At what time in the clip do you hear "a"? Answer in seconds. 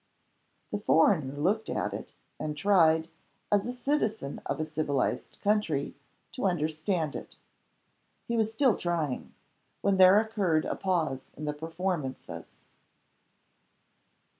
3.67-3.71, 4.59-4.65, 10.65-10.75